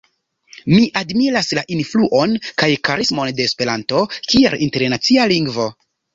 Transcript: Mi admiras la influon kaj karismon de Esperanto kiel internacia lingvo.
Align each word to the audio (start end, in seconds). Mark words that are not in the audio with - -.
Mi 0.69 0.77
admiras 1.01 1.49
la 1.57 1.63
influon 1.75 2.33
kaj 2.63 2.71
karismon 2.91 3.31
de 3.41 3.47
Esperanto 3.51 4.03
kiel 4.33 4.59
internacia 4.71 5.29
lingvo. 5.37 5.71